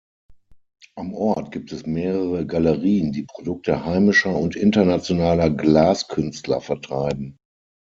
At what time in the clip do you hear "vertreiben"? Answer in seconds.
6.59-7.37